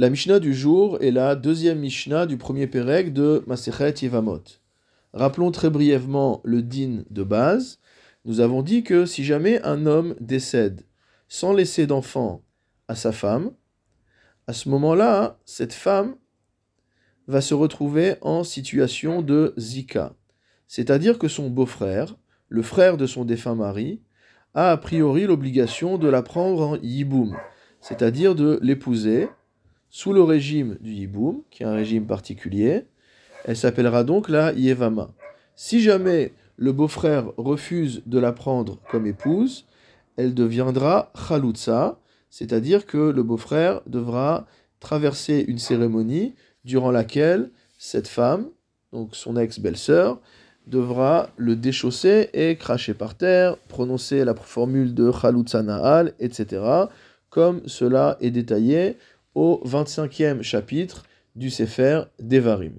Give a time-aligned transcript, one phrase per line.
[0.00, 4.44] La Mishnah du jour est la deuxième Mishnah du premier Pérec de Masechet Yevamot.
[5.12, 7.80] Rappelons très brièvement le din de base.
[8.24, 10.82] Nous avons dit que si jamais un homme décède
[11.26, 12.44] sans laisser d'enfant
[12.86, 13.50] à sa femme,
[14.46, 16.14] à ce moment-là, cette femme
[17.26, 20.14] va se retrouver en situation de zika.
[20.68, 22.16] C'est-à-dire que son beau-frère,
[22.48, 24.00] le frère de son défunt mari,
[24.54, 27.36] a a priori l'obligation de la prendre en yiboum,
[27.80, 29.28] c'est-à-dire de l'épouser
[29.90, 32.84] sous le régime du yiboum, qui est un régime particulier.
[33.44, 35.10] Elle s'appellera donc la yevama.
[35.56, 39.66] Si jamais le beau-frère refuse de la prendre comme épouse,
[40.16, 41.98] elle deviendra chalutza,
[42.30, 44.46] c'est-à-dire que le beau-frère devra
[44.80, 46.34] traverser une cérémonie
[46.64, 48.48] durant laquelle cette femme,
[48.92, 50.20] donc son ex-belle-sœur,
[50.66, 56.62] devra le déchausser et cracher par terre, prononcer la formule de Chalutza Nahal, etc.,
[57.30, 58.96] comme cela est détaillé
[59.38, 61.04] au 25e chapitre
[61.36, 62.72] du Sefer Devarim.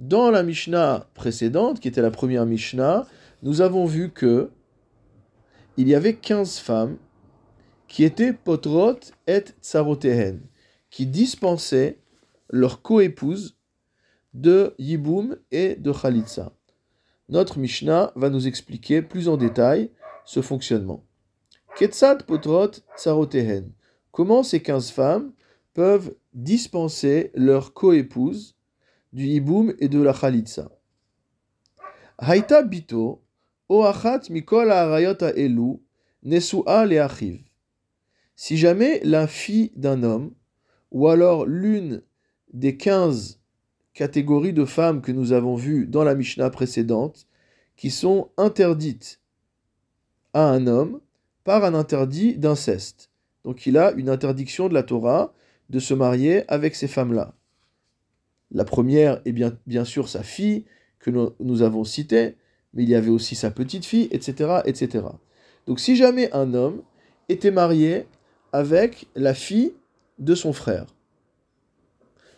[0.00, 3.06] Dans la Mishnah précédente, qui était la première Mishnah,
[3.44, 4.50] nous avons vu que
[5.76, 6.96] il y avait 15 femmes
[7.86, 10.40] qui étaient potrot et tsarotehen,
[10.90, 12.00] qui dispensaient
[12.50, 13.56] leur coépouse
[14.34, 16.52] de Yiboum et de Khalitsa.
[17.28, 19.92] Notre Mishnah va nous expliquer plus en détail
[20.24, 21.04] ce fonctionnement.
[21.76, 23.70] Ketsat potrot tsarotehen.
[24.10, 25.32] Comment ces 15 femmes
[25.74, 28.56] peuvent dispenser leur coépouse
[29.12, 30.70] du Yiboum et de la Khalitsa
[32.18, 33.22] Haïta bito
[33.68, 35.80] oachat mikol arayot elu
[36.22, 37.40] nesua leachiv.
[38.36, 40.32] Si jamais la fille d'un homme,
[40.90, 42.02] ou alors l'une
[42.52, 43.40] des 15
[43.94, 47.26] catégories de femmes que nous avons vues dans la Mishnah précédente,
[47.76, 49.20] qui sont interdites
[50.32, 51.00] à un homme
[51.44, 53.10] par un interdit d'inceste.
[53.44, 55.34] Donc il a une interdiction de la Torah
[55.70, 57.34] de se marier avec ces femmes-là.
[58.50, 60.64] La première est bien, bien sûr sa fille,
[61.02, 61.10] que
[61.40, 62.36] nous, avons citée,
[62.72, 65.04] mais il y avait aussi sa petite fille, etc., etc.
[65.66, 66.82] Donc si jamais un homme
[67.28, 68.06] était marié
[68.52, 69.74] avec la fille
[70.18, 70.86] de son frère,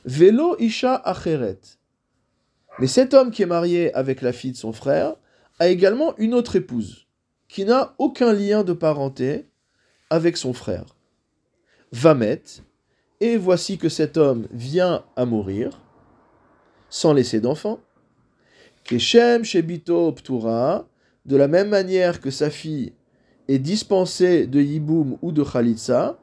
[0.05, 1.59] Velo Isha Acheret.
[2.79, 5.15] Mais cet homme qui est marié avec la fille de son frère
[5.59, 7.07] a également une autre épouse,
[7.49, 9.47] qui n'a aucun lien de parenté
[10.11, 10.97] avec son frère.
[11.93, 12.43] Vamet,
[13.25, 15.81] et voici que cet homme vient à mourir,
[16.91, 17.81] sans laisser d'enfant.
[18.85, 20.87] Keshem Shebito Ptura,
[21.25, 22.93] de la même manière que sa fille
[23.49, 26.19] est dispensée de Yiboum ou de Khalitsa,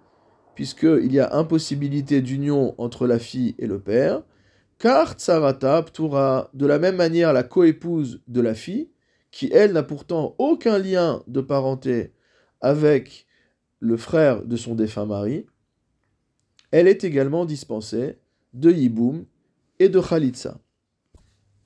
[0.54, 4.22] puisqu'il y a impossibilité d'union entre la fille et le père,
[4.78, 8.92] car Tsarata Ptura, de la même manière la coépouse de la fille,
[9.32, 12.14] qui elle n'a pourtant aucun lien de parenté
[12.60, 13.26] avec
[13.80, 15.48] le frère de son défunt mari,
[16.72, 18.18] elle est également dispensée
[18.54, 19.26] de Yiboum
[19.80, 20.60] et de Khalitsa.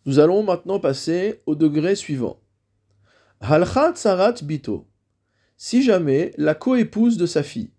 [0.05, 2.39] Nous allons maintenant passer au degré suivant.
[3.39, 4.87] Halcha Tsarat Bito.
[5.57, 7.71] Si jamais la coépouse de sa fille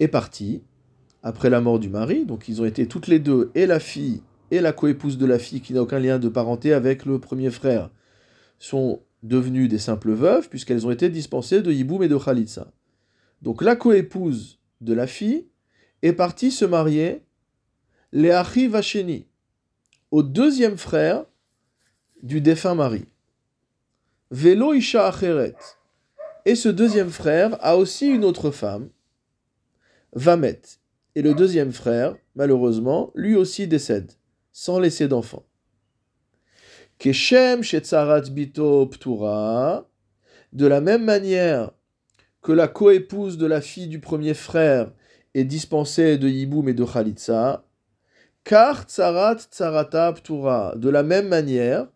[0.00, 0.62] est partie
[1.22, 4.22] après la mort du mari, donc ils ont été toutes les deux, et la fille
[4.50, 7.50] et la coépouse de la fille, qui n'a aucun lien de parenté avec le premier
[7.50, 7.90] frère,
[8.58, 12.72] sont devenues des simples veuves, puisqu'elles ont été dispensées de Yiboum et de Khalitsa.
[13.42, 15.48] Donc la coépouse de la fille
[16.02, 17.24] est partie se marier,
[18.12, 19.26] Leachi Vacheni,
[20.10, 21.24] au deuxième frère
[22.22, 23.04] du défunt mari.
[24.30, 25.56] Velo Acheret.
[26.44, 28.88] Et ce deuxième frère a aussi une autre femme,
[30.12, 30.60] Vamet.
[31.14, 34.12] Et le deuxième frère, malheureusement, lui aussi décède,
[34.52, 35.44] sans laisser d'enfant.
[36.98, 37.62] Keshem
[38.30, 39.88] Bito Ptura.
[40.52, 41.72] De la même manière
[42.42, 44.90] que la coépouse de la fille du premier frère
[45.34, 47.64] est dispensée de Yiboum et de Khalitsa,
[48.44, 50.74] car Tsarat Tsarata Ptura.
[50.76, 51.86] De la même manière,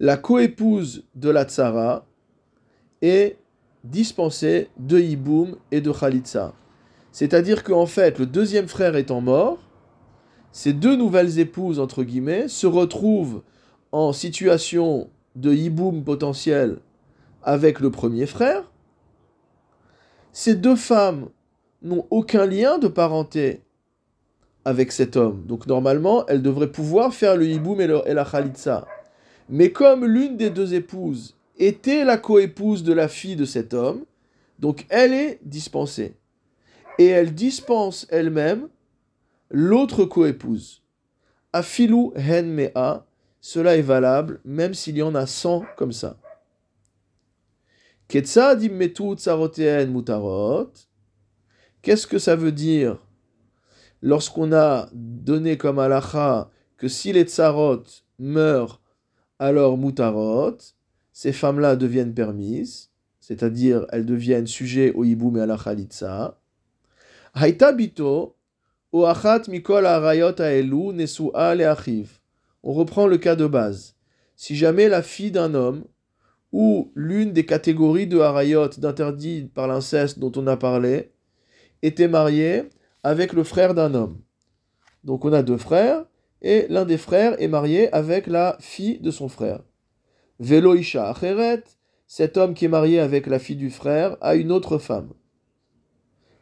[0.00, 2.06] la coépouse de la Tsara
[3.00, 3.38] est
[3.84, 6.54] dispensée de Yiboum et de Khalitsa.
[7.12, 9.58] C'est-à-dire qu'en fait, le deuxième frère étant mort,
[10.50, 13.42] ces deux nouvelles épouses, entre guillemets, se retrouvent
[13.90, 16.78] en situation de Yiboum potentiel
[17.42, 18.70] avec le premier frère.
[20.32, 21.28] Ces deux femmes
[21.82, 23.62] n'ont aucun lien de parenté
[24.64, 25.44] avec cet homme.
[25.46, 28.86] Donc normalement, elles devraient pouvoir faire le Yiboum et, et la Khalitsa.
[29.48, 34.04] Mais comme l'une des deux épouses était la coépouse de la fille de cet homme,
[34.58, 36.14] donc elle est dispensée.
[36.98, 38.68] Et elle dispense elle-même
[39.50, 40.82] l'autre coépouse.
[41.52, 43.04] Afilou hen mea,
[43.40, 46.16] cela est valable même s'il y en a 100 comme ça.
[48.12, 48.36] Qu'est-ce
[52.06, 52.98] que ça veut dire
[54.02, 57.84] lorsqu'on a donné comme halakha que si les tsarot
[58.18, 58.82] meurent,
[59.38, 60.58] alors mutarot,
[61.14, 65.56] ces femmes-là deviennent permises, c'est-à-dire elles deviennent sujets au hiboum et à la
[69.48, 69.86] mikol
[72.62, 73.94] On reprend le cas de base.
[74.36, 75.84] Si jamais la fille d'un homme
[76.52, 81.10] ou l'une des catégories de harayot d'interdit par l'inceste dont on a parlé
[81.82, 82.64] était mariée
[83.02, 84.20] avec le frère d'un homme.
[85.02, 86.04] Donc on a deux frères,
[86.42, 89.60] et l'un des frères est marié avec la fille de son frère.
[90.38, 91.64] Velo Isha Acheret,
[92.06, 95.12] cet homme qui est marié avec la fille du frère a une autre femme.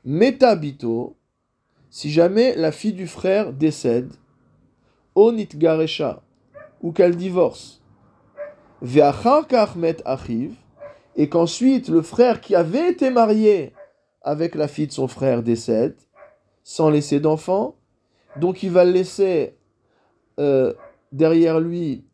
[0.04, 1.16] Metabito,
[1.90, 4.12] si jamais la fille du frère décède,
[5.14, 6.22] Onit Garesha,
[6.82, 7.79] ou qu'elle divorce,
[11.16, 13.72] et qu'ensuite le frère qui avait été marié
[14.22, 15.96] avec la fille de son frère décède,
[16.62, 17.76] sans laisser d'enfant,
[18.36, 19.56] donc il va laisser
[20.38, 20.72] euh,
[21.12, 22.04] derrière lui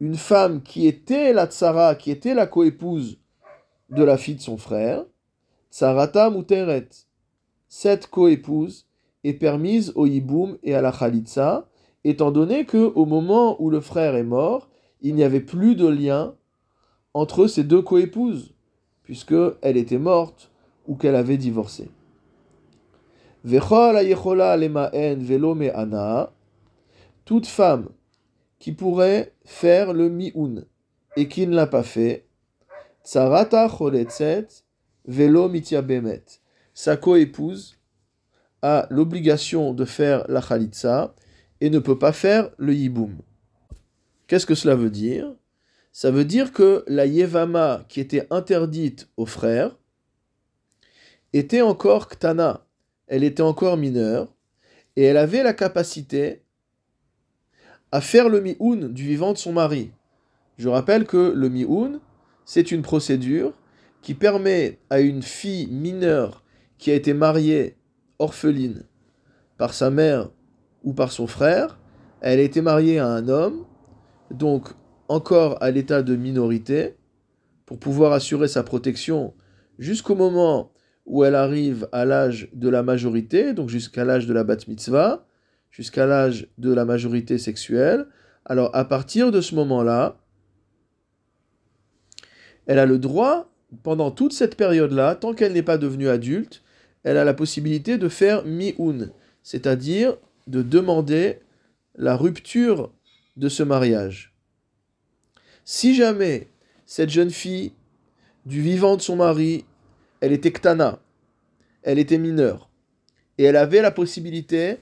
[0.00, 3.18] une femme qui était la tsara, qui était la coépouse
[3.90, 5.04] de la fille de son frère,
[5.70, 6.88] tsarata muteret.
[7.68, 8.86] Cette coépouse
[9.24, 11.68] est permise au yiboum et à la khalitsa,
[12.04, 14.68] étant donné que au moment où le frère est mort,
[15.00, 16.34] il n'y avait plus de lien
[17.14, 18.54] entre ces deux coépouses,
[19.02, 20.50] puisque elle était morte
[20.86, 21.90] ou qu'elle avait divorcé.
[27.24, 27.88] Toute femme
[28.58, 30.64] qui pourrait faire le mi'un
[31.16, 32.26] et qui ne l'a pas fait,
[33.04, 33.68] tsarata
[35.06, 36.24] velo bemet.
[36.74, 37.78] Sa coépouse
[38.62, 41.14] a l'obligation de faire la khalitsa
[41.60, 43.16] et ne peut pas faire le yiboum.
[44.28, 45.34] Qu'est-ce que cela veut dire?
[45.90, 49.76] Ça veut dire que la yevama qui était interdite aux frères
[51.32, 52.66] était encore ktana,
[53.06, 54.32] elle était encore mineure,
[54.96, 56.42] et elle avait la capacité
[57.90, 59.92] à faire le mi'oun du vivant de son mari.
[60.58, 62.00] Je rappelle que le mi'oun,
[62.44, 63.54] c'est une procédure
[64.02, 66.44] qui permet à une fille mineure
[66.76, 67.76] qui a été mariée
[68.18, 68.84] orpheline
[69.56, 70.30] par sa mère
[70.84, 71.78] ou par son frère,
[72.20, 73.64] elle a été mariée à un homme,
[74.30, 74.68] donc
[75.08, 76.96] encore à l'état de minorité,
[77.68, 79.34] pour pouvoir assurer sa protection
[79.78, 80.72] jusqu'au moment
[81.04, 85.26] où elle arrive à l'âge de la majorité, donc jusqu'à l'âge de la bat mitzvah,
[85.70, 88.06] jusqu'à l'âge de la majorité sexuelle,
[88.44, 90.18] alors à partir de ce moment-là,
[92.66, 93.50] elle a le droit,
[93.82, 96.62] pendant toute cette période-là, tant qu'elle n'est pas devenue adulte,
[97.02, 99.10] elle a la possibilité de faire mi-un,
[99.42, 100.16] c'est-à-dire
[100.46, 101.40] de demander
[101.96, 102.92] la rupture
[103.38, 104.34] de ce mariage.
[105.64, 106.48] Si jamais
[106.84, 107.72] cette jeune fille,
[108.44, 109.64] du vivant de son mari,
[110.20, 111.00] elle était ktana,
[111.82, 112.70] elle était mineure,
[113.36, 114.78] et elle avait la possibilité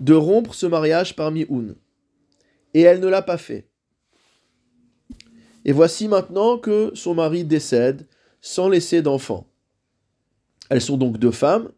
[0.00, 1.74] de rompre ce mariage parmi un.
[2.74, 3.68] Et elle ne l'a pas fait.
[5.64, 8.06] Et voici maintenant que son mari décède
[8.40, 9.46] sans laisser d'enfant.
[10.68, 11.70] Elles sont donc deux femmes,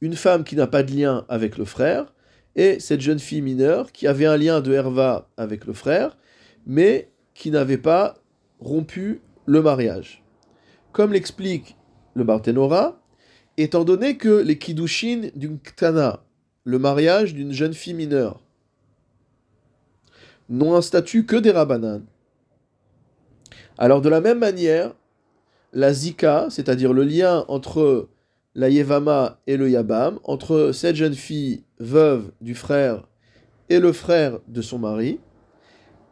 [0.00, 2.13] une femme qui n'a pas de lien avec le frère,
[2.56, 6.16] et cette jeune fille mineure qui avait un lien de Herva avec le frère,
[6.66, 8.16] mais qui n'avait pas
[8.60, 10.22] rompu le mariage.
[10.92, 11.76] Comme l'explique
[12.14, 13.00] le Barthénora,
[13.56, 16.24] étant donné que les Kiddushin d'une Ktana
[16.64, 18.40] le mariage d'une jeune fille mineure
[20.48, 22.04] n'ont un statut que des Rabbanan.
[23.78, 24.94] Alors de la même manière,
[25.72, 28.08] la Zika, c'est-à-dire le lien entre
[28.54, 33.08] la Yevama et le Yabam, entre cette jeune fille veuve du frère
[33.68, 35.20] et le frère de son mari,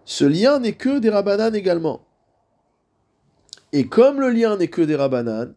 [0.05, 2.07] ce lien n'est que des Rabbanan également.
[3.73, 5.55] Et comme le lien n'est que des Rabbanan,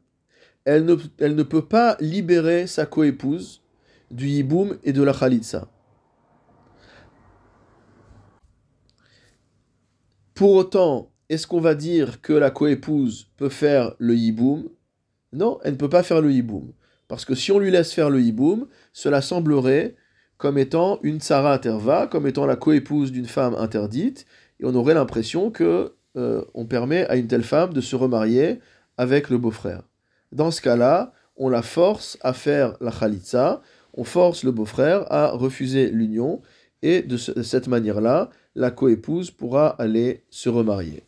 [0.63, 3.63] elle ne, elle ne peut pas libérer sa coépouse
[4.11, 5.67] du yiboum et de la khalitsa.
[10.33, 14.69] Pour autant, est-ce qu'on va dire que la coépouse peut faire le yiboum
[15.35, 16.71] Non, elle ne peut pas faire le yiboum.
[17.07, 19.95] Parce que si on lui laisse faire le yiboum, cela semblerait
[20.37, 24.25] comme étant une tsara terva, comme étant la coépouse d'une femme interdite,
[24.59, 28.59] et on aurait l'impression que euh, on permet à une telle femme de se remarier
[28.97, 29.83] avec le beau-frère.
[30.31, 33.61] Dans ce cas-là, on la force à faire la khalitsa,
[33.93, 36.41] on force le beau-frère à refuser l'union
[36.81, 41.03] et de cette manière-là, la coépouse pourra aller se remarier.